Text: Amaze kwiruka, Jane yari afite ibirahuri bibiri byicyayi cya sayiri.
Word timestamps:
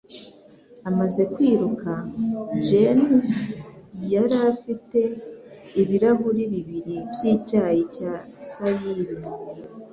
Amaze 0.89 1.21
kwiruka, 1.33 1.91
Jane 2.65 3.17
yari 4.13 4.37
afite 4.51 4.99
ibirahuri 5.81 6.43
bibiri 6.51 6.95
byicyayi 7.13 7.81
cya 7.95 8.13
sayiri. 8.49 9.15